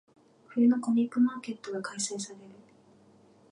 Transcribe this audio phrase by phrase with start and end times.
[0.49, 2.45] 冬のコミックマーケットが開催される。